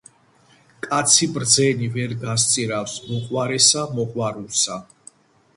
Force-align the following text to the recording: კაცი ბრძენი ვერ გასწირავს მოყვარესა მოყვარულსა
კაცი 0.85 1.27
ბრძენი 1.35 1.89
ვერ 1.97 2.15
გასწირავს 2.23 2.97
მოყვარესა 3.11 3.85
მოყვარულსა 3.99 4.83